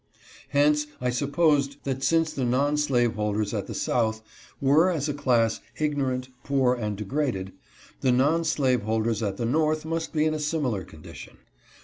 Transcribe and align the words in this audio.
Hence 0.49 0.87
I 0.99 1.11
supposed 1.11 1.77
that 1.83 2.01
since 2.01 2.33
the 2.33 2.43
non 2.43 2.75
slaveholders 2.75 3.53
at 3.53 3.67
the 3.67 3.75
south 3.75 4.23
were, 4.59 4.89
as 4.89 5.07
a 5.07 5.13
class, 5.13 5.59
ignorant, 5.77 6.29
poor 6.43 6.73
and 6.73 6.97
degraded, 6.97 7.53
the 7.99 8.11
non 8.11 8.43
slaveholders 8.43 9.21
at 9.21 9.37
the 9.37 9.45
north 9.45 9.85
must 9.85 10.11
be 10.11 10.25
in 10.25 10.33
a 10.33 10.39
similar 10.39 10.83
condition. 10.83 11.37